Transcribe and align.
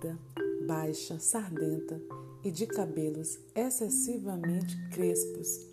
gorda, 0.00 0.18
baixa, 0.66 1.18
sardenta 1.18 2.00
e 2.42 2.50
de 2.50 2.66
cabelos 2.66 3.38
excessivamente 3.54 4.74
crespos, 4.90 5.66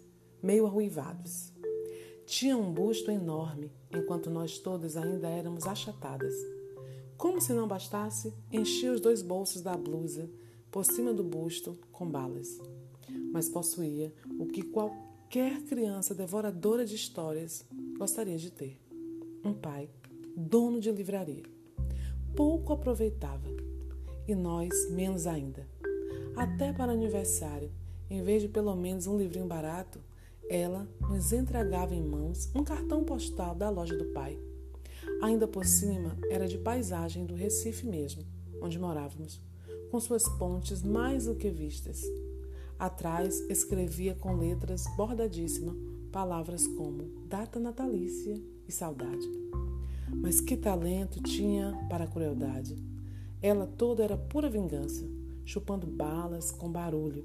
meio 0.43 0.65
arruivados. 0.65 1.53
Tinha 2.25 2.57
um 2.57 2.73
busto 2.73 3.09
enorme, 3.09 3.71
enquanto 3.89 4.29
nós 4.29 4.59
todas 4.59 4.97
ainda 4.97 5.29
éramos 5.29 5.65
achatadas. 5.65 6.33
Como 7.17 7.39
se 7.39 7.53
não 7.53 7.67
bastasse, 7.67 8.33
enchia 8.51 8.91
os 8.91 8.99
dois 8.99 9.21
bolsos 9.21 9.61
da 9.61 9.77
blusa 9.77 10.29
por 10.69 10.83
cima 10.83 11.13
do 11.13 11.23
busto 11.23 11.79
com 11.91 12.05
balas. 12.05 12.59
Mas 13.31 13.47
possuía 13.47 14.13
o 14.37 14.45
que 14.45 14.61
qualquer 14.61 15.61
criança 15.63 16.13
devoradora 16.13 16.85
de 16.85 16.95
histórias 16.95 17.65
gostaria 17.97 18.37
de 18.37 18.51
ter: 18.51 18.77
um 19.43 19.53
pai, 19.53 19.89
dono 20.35 20.81
de 20.81 20.91
livraria. 20.91 21.43
Pouco 22.35 22.73
aproveitava, 22.73 23.56
e 24.27 24.35
nós 24.35 24.69
menos 24.91 25.25
ainda. 25.25 25.67
Até 26.35 26.73
para 26.73 26.91
aniversário, 26.91 27.71
em 28.09 28.21
vez 28.21 28.41
de 28.41 28.47
pelo 28.47 28.75
menos 28.75 29.07
um 29.07 29.17
livrinho 29.17 29.47
barato, 29.47 29.99
ela 30.49 30.87
nos 31.09 31.33
entregava 31.33 31.93
em 31.95 32.03
mãos 32.03 32.49
um 32.55 32.63
cartão 32.63 33.03
postal 33.03 33.55
da 33.55 33.69
loja 33.69 33.95
do 33.97 34.05
pai. 34.13 34.37
Ainda 35.21 35.47
por 35.47 35.65
cima, 35.65 36.17
era 36.29 36.47
de 36.47 36.57
paisagem 36.57 37.25
do 37.25 37.35
Recife 37.35 37.85
mesmo, 37.85 38.23
onde 38.61 38.79
morávamos, 38.79 39.41
com 39.89 39.99
suas 39.99 40.27
pontes 40.37 40.83
mais 40.83 41.25
do 41.25 41.35
que 41.35 41.49
vistas. 41.49 42.01
Atrás 42.77 43.39
escrevia 43.49 44.13
com 44.13 44.35
letras 44.35 44.85
bordadíssimas 44.95 45.75
palavras 46.11 46.67
como 46.67 47.25
data 47.27 47.59
natalícia 47.59 48.41
e 48.67 48.71
saudade. 48.71 49.27
Mas 50.09 50.39
que 50.39 50.55
talento 50.55 51.21
tinha 51.21 51.73
para 51.89 52.05
a 52.05 52.07
crueldade! 52.07 52.96
Ela 53.41 53.67
toda 53.67 54.03
era 54.03 54.17
pura 54.17 54.49
vingança, 54.49 55.07
chupando 55.45 55.85
balas 55.85 56.51
com 56.51 56.71
barulho. 56.71 57.23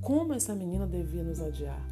Como 0.00 0.34
essa 0.34 0.54
menina 0.54 0.86
devia 0.86 1.22
nos 1.22 1.40
odiar? 1.40 1.82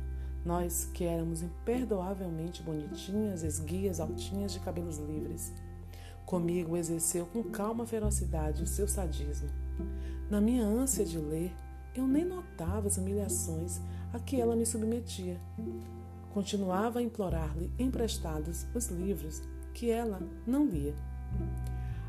Nós 0.45 0.91
que 0.93 1.05
éramos 1.05 1.43
imperdoavelmente 1.43 2.63
bonitinhas, 2.63 3.43
esguias, 3.43 4.01
altinhas 4.01 4.53
de 4.53 4.61
cabelos 4.61 4.99
livres. 4.99 5.53
Comigo 6.27 6.77
exerceu 6.77 7.27
com 7.27 7.43
calma 7.43 7.87
ferocidade 7.87 8.63
o 8.63 8.67
seu 8.67 8.87
sadismo. 8.87 9.49
Na 10.31 10.41
minha 10.41 10.65
ânsia 10.65 11.05
de 11.05 11.19
ler, 11.19 11.53
eu 11.95 12.07
nem 12.07 12.25
notava 12.25 12.87
as 12.87 12.99
humilhações 12.99 13.81
a 14.13 14.19
que 14.19 14.41
ela 14.41 14.55
me 14.55 14.67
submetia. 14.67 15.41
Continuava 16.33 16.99
a 16.99 17.03
implorar-lhe 17.03 17.73
emprestados 17.79 18.67
os 18.75 18.89
livros 18.89 19.43
que 19.73 19.91
ela 19.91 20.21
não 20.47 20.67
lia. 20.67 20.95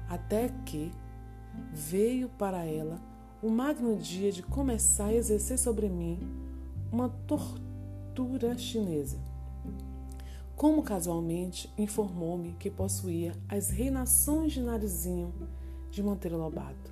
Até 0.09 0.49
que 0.65 0.91
veio 1.73 2.29
para 2.29 2.65
ela 2.65 2.99
o 3.41 3.49
magno 3.49 3.95
dia 3.95 4.31
de 4.31 4.43
começar 4.43 5.05
a 5.05 5.13
exercer 5.13 5.57
sobre 5.57 5.87
mim 5.87 6.19
uma 6.91 7.09
tortura 7.09 8.57
chinesa. 8.57 9.17
Como 10.55 10.83
casualmente 10.83 11.71
informou-me 11.77 12.51
que 12.59 12.69
possuía 12.69 13.33
As 13.47 13.69
Reinações 13.69 14.51
de 14.51 14.61
Narizinho 14.61 15.33
de 15.89 16.03
Monteiro 16.03 16.37
Lobato. 16.37 16.91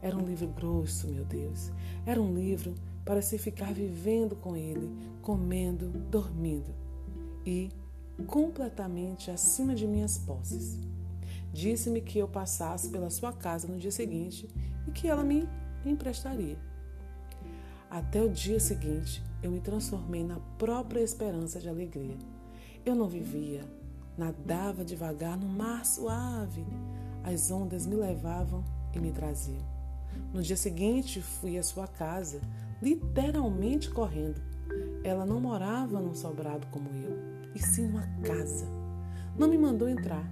Era 0.00 0.16
um 0.16 0.24
livro 0.24 0.48
grosso, 0.48 1.08
meu 1.08 1.24
Deus. 1.24 1.72
Era 2.06 2.20
um 2.20 2.32
livro 2.32 2.74
para 3.04 3.20
se 3.20 3.38
ficar 3.38 3.72
vivendo 3.72 4.36
com 4.36 4.56
ele, 4.56 4.88
comendo, 5.20 5.88
dormindo 6.10 6.72
e 7.44 7.70
completamente 8.26 9.30
acima 9.30 9.74
de 9.74 9.86
minhas 9.86 10.18
posses. 10.18 10.78
Disse-me 11.52 12.00
que 12.00 12.18
eu 12.18 12.26
passasse 12.26 12.88
pela 12.88 13.10
sua 13.10 13.32
casa 13.32 13.68
no 13.68 13.78
dia 13.78 13.90
seguinte 13.90 14.48
e 14.86 14.90
que 14.90 15.06
ela 15.06 15.22
me 15.22 15.46
emprestaria. 15.84 16.56
Até 17.90 18.22
o 18.22 18.30
dia 18.30 18.58
seguinte, 18.58 19.22
eu 19.42 19.50
me 19.50 19.60
transformei 19.60 20.24
na 20.24 20.40
própria 20.58 21.00
esperança 21.00 21.60
de 21.60 21.68
alegria. 21.68 22.16
Eu 22.86 22.94
não 22.94 23.06
vivia, 23.06 23.60
nadava 24.16 24.82
devagar 24.82 25.36
no 25.36 25.46
mar 25.46 25.84
suave. 25.84 26.64
As 27.22 27.50
ondas 27.50 27.86
me 27.86 27.94
levavam 27.94 28.64
e 28.94 28.98
me 28.98 29.12
traziam. 29.12 29.62
No 30.32 30.42
dia 30.42 30.56
seguinte, 30.56 31.20
fui 31.20 31.58
à 31.58 31.62
sua 31.62 31.86
casa, 31.86 32.40
literalmente 32.80 33.90
correndo. 33.90 34.40
Ela 35.04 35.26
não 35.26 35.40
morava 35.40 36.00
num 36.00 36.14
sobrado 36.14 36.66
como 36.68 36.88
eu, 36.88 37.18
e 37.54 37.58
sim 37.58 37.88
numa 37.88 38.06
casa. 38.22 38.81
Não 39.36 39.48
me 39.48 39.56
mandou 39.58 39.88
entrar. 39.88 40.24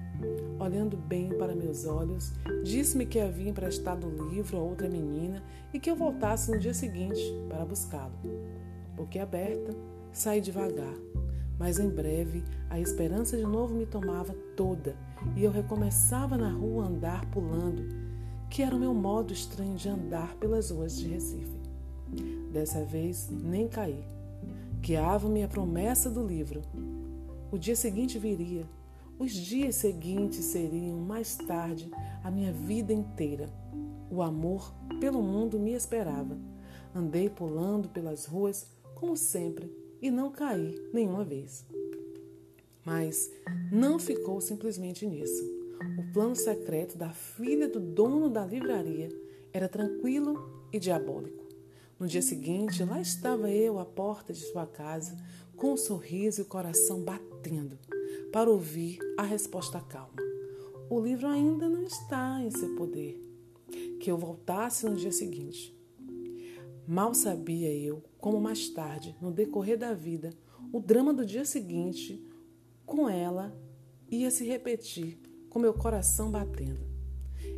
Olhando 0.58 0.96
bem 0.96 1.30
para 1.30 1.54
meus 1.54 1.86
olhos, 1.86 2.32
disse-me 2.62 3.06
que 3.06 3.18
havia 3.18 3.48
emprestado 3.48 4.06
o 4.06 4.28
livro 4.28 4.58
a 4.58 4.60
outra 4.60 4.88
menina 4.88 5.42
e 5.72 5.80
que 5.80 5.90
eu 5.90 5.96
voltasse 5.96 6.50
no 6.50 6.58
dia 6.58 6.74
seguinte 6.74 7.20
para 7.48 7.64
buscá-lo. 7.64 8.12
aberta, 9.20 9.74
saí 10.12 10.40
devagar, 10.40 10.94
mas 11.58 11.78
em 11.78 11.88
breve 11.88 12.44
a 12.68 12.78
esperança 12.78 13.36
de 13.36 13.44
novo 13.44 13.74
me 13.74 13.86
tomava 13.86 14.34
toda 14.54 14.94
e 15.34 15.44
eu 15.44 15.50
recomeçava 15.50 16.36
na 16.36 16.50
rua 16.50 16.84
a 16.84 16.88
andar 16.88 17.24
pulando 17.30 18.10
que 18.50 18.62
era 18.62 18.74
o 18.74 18.80
meu 18.80 18.92
modo 18.92 19.32
estranho 19.32 19.76
de 19.76 19.88
andar 19.88 20.34
pelas 20.34 20.70
ruas 20.70 20.98
de 20.98 21.06
Recife. 21.06 21.60
Dessa 22.52 22.84
vez 22.84 23.30
nem 23.30 23.68
caí. 23.68 24.04
Guiava-me 24.80 25.44
a 25.44 25.48
promessa 25.48 26.10
do 26.10 26.26
livro. 26.26 26.60
O 27.52 27.56
dia 27.56 27.76
seguinte 27.76 28.18
viria. 28.18 28.66
Os 29.20 29.32
dias 29.32 29.74
seguintes 29.74 30.46
seriam, 30.46 30.96
mais 30.96 31.36
tarde, 31.36 31.90
a 32.24 32.30
minha 32.30 32.54
vida 32.54 32.90
inteira. 32.90 33.52
O 34.10 34.22
amor 34.22 34.74
pelo 34.98 35.22
mundo 35.22 35.58
me 35.58 35.74
esperava. 35.74 36.38
Andei 36.94 37.28
pulando 37.28 37.90
pelas 37.90 38.24
ruas, 38.24 38.66
como 38.94 39.14
sempre, 39.18 39.70
e 40.00 40.10
não 40.10 40.30
caí 40.30 40.74
nenhuma 40.90 41.22
vez. 41.22 41.66
Mas 42.82 43.30
não 43.70 43.98
ficou 43.98 44.40
simplesmente 44.40 45.06
nisso. 45.06 45.44
O 45.98 46.12
plano 46.14 46.34
secreto 46.34 46.96
da 46.96 47.10
filha 47.10 47.68
do 47.68 47.78
dono 47.78 48.30
da 48.30 48.46
livraria 48.46 49.10
era 49.52 49.68
tranquilo 49.68 50.64
e 50.72 50.78
diabólico. 50.78 51.44
No 51.98 52.06
dia 52.06 52.22
seguinte, 52.22 52.82
lá 52.84 52.98
estava 52.98 53.50
eu 53.50 53.78
à 53.78 53.84
porta 53.84 54.32
de 54.32 54.40
sua 54.40 54.66
casa, 54.66 55.14
com 55.58 55.74
um 55.74 55.76
sorriso 55.76 56.40
e 56.40 56.44
o 56.44 56.46
coração 56.46 57.02
batendo, 57.02 57.78
para 58.32 58.50
ouvir 58.50 58.98
a 59.18 59.22
resposta 59.22 59.80
calma. 59.80 60.22
O 60.88 61.00
livro 61.00 61.26
ainda 61.26 61.68
não 61.68 61.82
está 61.82 62.40
em 62.40 62.50
seu 62.50 62.74
poder. 62.76 63.20
Que 64.00 64.10
eu 64.10 64.16
voltasse 64.16 64.86
no 64.86 64.96
dia 64.96 65.12
seguinte. 65.12 65.76
Mal 66.86 67.14
sabia 67.14 67.72
eu 67.72 68.02
como 68.18 68.40
mais 68.40 68.68
tarde, 68.68 69.16
no 69.20 69.30
decorrer 69.30 69.78
da 69.78 69.94
vida, 69.94 70.30
o 70.72 70.80
drama 70.80 71.12
do 71.12 71.24
dia 71.24 71.44
seguinte 71.44 72.24
com 72.84 73.08
ela 73.08 73.56
ia 74.10 74.30
se 74.30 74.44
repetir 74.44 75.18
com 75.48 75.58
meu 75.58 75.74
coração 75.74 76.30
batendo. 76.30 76.80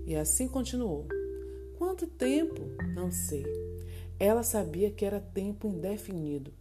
E 0.07 0.15
assim 0.15 0.49
continuou. 0.49 1.07
Quanto 1.79 2.07
tempo? 2.07 2.61
Não 2.95 3.11
sei. 3.11 3.45
Ela 4.19 4.43
sabia 4.43 4.91
que 4.91 5.05
era 5.05 5.21
tempo 5.21 5.67
indefinido, 5.67 6.53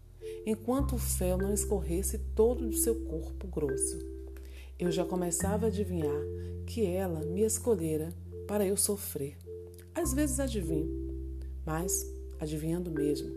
enquanto 0.46 0.96
o 0.96 1.00
fel 1.00 1.38
não 1.38 1.53
escorresse 1.53 2.18
todo 2.35 2.68
do 2.68 2.75
seu 2.75 2.96
corpo 3.06 3.47
grosso. 3.47 4.00
Eu 4.79 4.91
já 4.91 5.06
começava 5.06 5.66
a 5.66 5.69
adivinhar 5.69 6.22
que 6.66 6.85
ela 6.85 7.19
me 7.22 7.41
escolhera 7.41 8.09
para 8.47 8.66
eu 8.66 8.75
sofrer. 8.75 9.38
Às 9.94 10.13
vezes 10.13 10.40
adivinho, 10.40 10.90
mas 11.66 12.06
adivinhando 12.40 12.90
mesmo, 12.90 13.30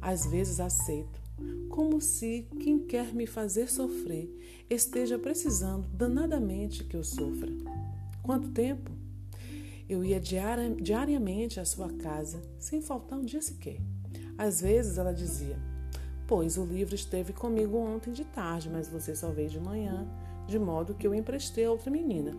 às 0.00 0.26
vezes 0.26 0.60
aceito, 0.60 1.20
como 1.68 2.00
se 2.00 2.48
quem 2.60 2.78
quer 2.78 3.12
me 3.12 3.26
fazer 3.26 3.68
sofrer 3.68 4.34
esteja 4.70 5.18
precisando 5.18 5.86
danadamente 5.88 6.84
que 6.84 6.96
eu 6.96 7.04
sofra. 7.04 7.52
Quanto 8.22 8.50
tempo? 8.50 8.90
Eu 9.88 10.04
ia 10.04 10.18
diariamente 10.18 11.60
à 11.60 11.64
sua 11.64 11.92
casa, 11.92 12.42
sem 12.58 12.80
faltar 12.80 13.18
um 13.18 13.24
dia 13.24 13.42
sequer. 13.42 13.78
Às 14.36 14.60
vezes 14.60 14.98
ela 14.98 15.12
dizia: 15.12 15.56
Pois 16.26 16.58
o 16.58 16.64
livro 16.64 16.94
esteve 16.94 17.32
comigo 17.32 17.76
ontem 17.78 18.12
de 18.12 18.24
tarde, 18.24 18.68
mas 18.68 18.88
você 18.88 19.14
só 19.14 19.30
veio 19.30 19.48
de 19.48 19.60
manhã, 19.60 20.04
de 20.46 20.58
modo 20.58 20.94
que 20.94 21.06
eu 21.06 21.14
emprestei 21.14 21.64
a 21.64 21.70
outra 21.70 21.88
menina. 21.88 22.36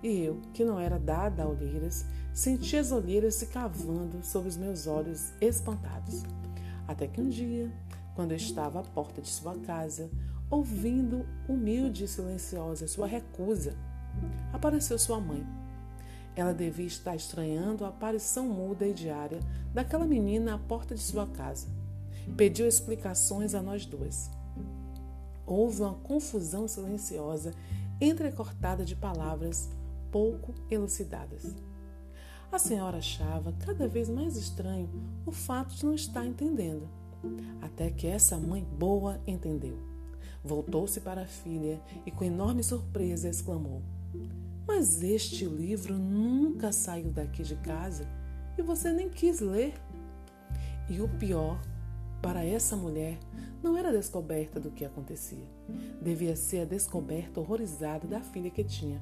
E 0.00 0.20
eu, 0.20 0.40
que 0.54 0.64
não 0.64 0.78
era 0.78 0.96
dada 0.96 1.42
a 1.42 1.48
olheiras, 1.48 2.06
senti 2.32 2.76
as 2.76 2.92
olheiras 2.92 3.34
se 3.34 3.46
cavando 3.46 4.22
sob 4.22 4.46
os 4.46 4.56
meus 4.56 4.86
olhos 4.86 5.32
espantados. 5.40 6.22
Até 6.86 7.08
que 7.08 7.20
um 7.20 7.28
dia, 7.28 7.72
quando 8.14 8.30
eu 8.30 8.36
estava 8.36 8.78
à 8.78 8.82
porta 8.84 9.20
de 9.20 9.28
sua 9.28 9.56
casa, 9.56 10.08
ouvindo 10.48 11.26
humilde 11.48 12.04
e 12.04 12.08
silenciosa 12.08 12.86
sua 12.86 13.08
recusa, 13.08 13.74
apareceu 14.52 14.98
sua 15.00 15.18
mãe. 15.18 15.44
Ela 16.36 16.54
devia 16.54 16.86
estar 16.86 17.16
estranhando 17.16 17.84
a 17.84 17.88
aparição 17.88 18.46
muda 18.46 18.86
e 18.86 18.94
diária 18.94 19.40
daquela 19.74 20.06
menina 20.06 20.54
à 20.54 20.58
porta 20.58 20.94
de 20.94 21.00
sua 21.00 21.26
casa. 21.26 21.66
Pediu 22.34 22.66
explicações 22.66 23.54
a 23.54 23.62
nós 23.62 23.86
duas. 23.86 24.30
Houve 25.46 25.82
uma 25.82 25.94
confusão 25.94 26.66
silenciosa, 26.66 27.52
entrecortada 28.00 28.84
de 28.84 28.96
palavras 28.96 29.70
pouco 30.10 30.54
elucidadas. 30.70 31.54
A 32.50 32.58
senhora 32.58 32.98
achava 32.98 33.52
cada 33.64 33.86
vez 33.86 34.08
mais 34.08 34.36
estranho 34.36 34.88
o 35.26 35.32
fato 35.32 35.74
de 35.74 35.84
não 35.84 35.94
estar 35.94 36.24
entendendo. 36.24 36.88
Até 37.60 37.90
que 37.90 38.06
essa 38.06 38.36
mãe 38.38 38.64
boa 38.64 39.20
entendeu. 39.26 39.78
Voltou-se 40.44 41.00
para 41.00 41.22
a 41.22 41.26
filha 41.26 41.80
e, 42.04 42.10
com 42.10 42.24
enorme 42.24 42.62
surpresa, 42.62 43.28
exclamou: 43.28 43.82
Mas 44.66 45.02
este 45.02 45.44
livro 45.44 45.98
nunca 45.98 46.72
saiu 46.72 47.10
daqui 47.10 47.42
de 47.42 47.56
casa 47.56 48.06
e 48.56 48.62
você 48.62 48.92
nem 48.92 49.10
quis 49.10 49.40
ler. 49.40 49.74
E 50.88 51.00
o 51.00 51.08
pior, 51.08 51.60
para 52.26 52.44
essa 52.44 52.74
mulher, 52.74 53.20
não 53.62 53.78
era 53.78 53.92
descoberta 53.92 54.58
do 54.58 54.68
que 54.68 54.84
acontecia. 54.84 55.46
Devia 56.02 56.34
ser 56.34 56.62
a 56.62 56.64
descoberta 56.64 57.38
horrorizada 57.38 58.04
da 58.08 58.18
filha 58.18 58.50
que 58.50 58.64
tinha. 58.64 59.00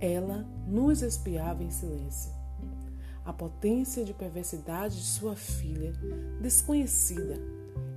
Ela 0.00 0.46
nos 0.66 1.02
espiava 1.02 1.62
em 1.62 1.70
silêncio. 1.70 2.32
A 3.26 3.30
potência 3.30 4.06
de 4.06 4.14
perversidade 4.14 4.96
de 4.96 5.02
sua 5.02 5.36
filha, 5.36 5.92
desconhecida, 6.40 7.38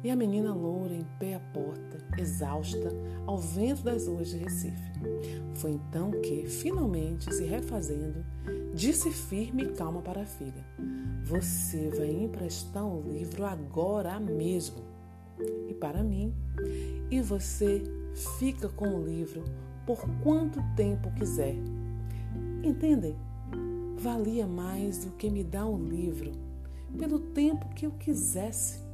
e 0.03 0.11
a 0.11 0.15
menina 0.15 0.53
loura 0.53 0.93
em 0.93 1.05
pé 1.19 1.35
à 1.35 1.39
porta, 1.39 1.97
exausta, 2.17 2.89
ao 3.25 3.37
vento 3.37 3.83
das 3.83 4.07
ruas 4.07 4.29
de 4.29 4.37
Recife. 4.37 4.91
Foi 5.55 5.71
então 5.71 6.11
que, 6.21 6.45
finalmente, 6.47 7.33
se 7.33 7.43
refazendo, 7.43 8.23
disse 8.73 9.11
firme 9.11 9.63
e 9.63 9.73
calma 9.73 10.01
para 10.01 10.21
a 10.21 10.25
filha: 10.25 10.65
Você 11.23 11.89
vai 11.89 12.11
emprestar 12.11 12.85
o 12.85 13.01
livro 13.01 13.45
agora 13.45 14.19
mesmo. 14.19 14.83
E 15.67 15.73
para 15.73 16.03
mim, 16.03 16.33
e 17.11 17.21
você 17.21 17.83
fica 18.37 18.69
com 18.69 18.87
o 18.95 19.03
livro 19.03 19.43
por 19.85 19.99
quanto 20.23 20.61
tempo 20.75 21.11
quiser. 21.11 21.55
Entendem? 22.63 23.15
Valia 23.97 24.45
mais 24.45 25.05
do 25.05 25.11
que 25.11 25.29
me 25.29 25.43
dar 25.43 25.65
o 25.65 25.77
livro 25.77 26.31
pelo 26.97 27.19
tempo 27.19 27.69
que 27.69 27.85
eu 27.85 27.91
quisesse. 27.91 28.86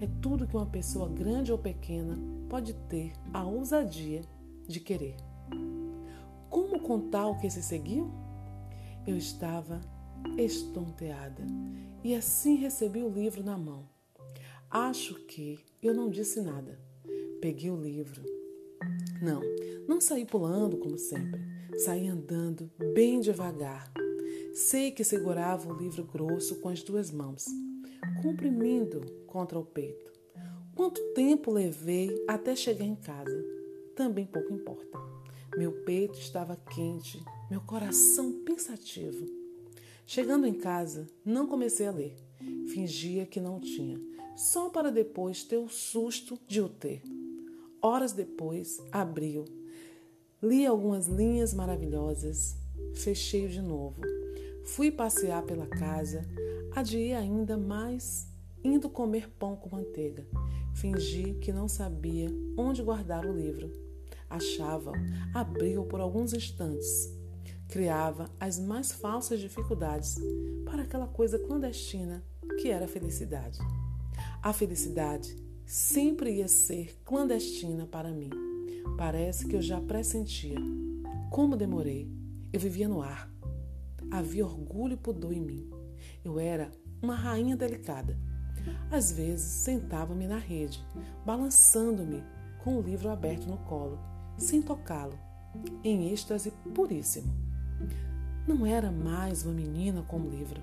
É 0.00 0.08
tudo 0.20 0.46
que 0.46 0.56
uma 0.56 0.66
pessoa 0.66 1.08
grande 1.08 1.52
ou 1.52 1.58
pequena 1.58 2.18
pode 2.48 2.74
ter 2.88 3.12
a 3.32 3.44
ousadia 3.44 4.22
de 4.66 4.80
querer. 4.80 5.16
Como 6.48 6.80
contar 6.80 7.26
o 7.26 7.38
que 7.38 7.50
se 7.50 7.62
seguiu? 7.62 8.10
Eu 9.06 9.16
estava 9.16 9.80
estonteada 10.36 11.44
e 12.02 12.14
assim 12.14 12.56
recebi 12.56 13.02
o 13.02 13.08
livro 13.08 13.42
na 13.42 13.56
mão. 13.56 13.88
Acho 14.70 15.14
que 15.26 15.58
eu 15.82 15.94
não 15.94 16.10
disse 16.10 16.40
nada. 16.40 16.78
Peguei 17.40 17.70
o 17.70 17.80
livro. 17.80 18.22
Não, 19.20 19.42
não 19.88 20.00
saí 20.00 20.24
pulando 20.24 20.76
como 20.76 20.98
sempre. 20.98 21.40
Saí 21.78 22.08
andando 22.08 22.70
bem 22.94 23.20
devagar. 23.20 23.90
Sei 24.54 24.90
que 24.90 25.04
segurava 25.04 25.72
o 25.72 25.76
livro 25.76 26.04
grosso 26.04 26.56
com 26.60 26.68
as 26.68 26.82
duas 26.82 27.10
mãos, 27.10 27.46
comprimindo 28.22 29.00
contra 29.26 29.58
o 29.58 29.64
peito. 29.64 30.10
Quanto 30.74 31.00
tempo 31.14 31.50
levei 31.50 32.24
até 32.26 32.56
chegar 32.56 32.84
em 32.84 32.94
casa? 32.94 33.44
Também 33.94 34.26
pouco 34.26 34.52
importa. 34.52 34.98
Meu 35.56 35.72
peito 35.84 36.18
estava 36.18 36.56
quente, 36.56 37.22
meu 37.50 37.60
coração 37.60 38.32
pensativo. 38.44 39.26
Chegando 40.06 40.46
em 40.46 40.54
casa, 40.54 41.06
não 41.24 41.46
comecei 41.46 41.86
a 41.86 41.90
ler. 41.90 42.16
Fingia 42.72 43.26
que 43.26 43.40
não 43.40 43.60
tinha, 43.60 44.00
só 44.36 44.70
para 44.70 44.90
depois 44.90 45.44
ter 45.44 45.56
o 45.56 45.68
susto 45.68 46.38
de 46.46 46.60
o 46.60 46.68
ter. 46.68 47.02
Horas 47.82 48.12
depois, 48.12 48.80
abriu. 48.90 49.44
Li 50.42 50.66
algumas 50.66 51.06
linhas 51.06 51.52
maravilhosas. 51.52 52.56
Fechei 52.94 53.48
de 53.48 53.60
novo. 53.60 54.00
Fui 54.64 54.90
passear 54.90 55.42
pela 55.42 55.66
casa. 55.66 56.26
Adiei 56.74 57.14
ainda 57.14 57.56
mais, 57.56 58.28
indo 58.62 58.88
comer 58.88 59.28
pão 59.38 59.56
com 59.56 59.74
manteiga. 59.74 60.26
Fingi 60.74 61.34
que 61.34 61.52
não 61.52 61.66
sabia 61.66 62.28
onde 62.56 62.82
guardar 62.82 63.26
o 63.26 63.32
livro. 63.32 63.70
Achava-o, 64.28 64.94
abriu 65.34 65.84
por 65.84 66.00
alguns 66.00 66.32
instantes. 66.32 67.12
Criava 67.68 68.30
as 68.38 68.58
mais 68.58 68.92
falsas 68.92 69.40
dificuldades 69.40 70.16
para 70.64 70.82
aquela 70.82 71.06
coisa 71.06 71.38
clandestina 71.38 72.24
que 72.60 72.68
era 72.68 72.84
a 72.84 72.88
felicidade. 72.88 73.58
A 74.42 74.52
felicidade 74.52 75.36
sempre 75.66 76.36
ia 76.36 76.48
ser 76.48 76.96
clandestina 77.04 77.86
para 77.86 78.12
mim. 78.12 78.30
Parece 78.96 79.46
que 79.46 79.56
eu 79.56 79.62
já 79.62 79.80
pressentia. 79.80 80.58
Como 81.30 81.56
demorei. 81.56 82.10
Eu 82.52 82.60
vivia 82.60 82.88
no 82.88 83.02
ar. 83.02 83.30
Havia 84.10 84.44
orgulho 84.44 84.94
e 84.94 84.96
pudor 84.96 85.32
em 85.32 85.40
mim. 85.40 85.79
Eu 86.24 86.38
era 86.38 86.70
uma 87.02 87.14
rainha 87.14 87.56
delicada. 87.56 88.18
Às 88.90 89.12
vezes 89.12 89.46
sentava-me 89.46 90.26
na 90.26 90.38
rede, 90.38 90.84
balançando-me 91.24 92.22
com 92.62 92.76
o 92.76 92.82
livro 92.82 93.08
aberto 93.08 93.46
no 93.46 93.56
colo, 93.58 93.98
sem 94.36 94.60
tocá-lo, 94.60 95.18
em 95.82 96.12
êxtase 96.12 96.52
puríssimo. 96.74 97.32
Não 98.46 98.66
era 98.66 98.90
mais 98.90 99.44
uma 99.44 99.54
menina 99.54 100.02
com 100.02 100.20
o 100.20 100.28
livro, 100.28 100.60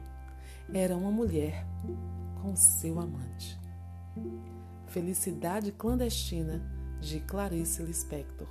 era 0.73 0.95
uma 0.95 1.11
mulher 1.11 1.65
com 2.41 2.55
seu 2.55 2.99
amante. 2.99 3.59
Felicidade 4.87 5.71
clandestina 5.71 6.61
de 6.99 7.19
Clarice 7.21 7.83
Lispector. 7.83 8.47